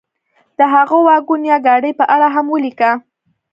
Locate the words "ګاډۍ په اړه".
1.65-2.27